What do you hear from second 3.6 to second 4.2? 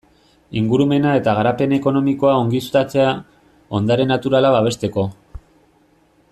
ondare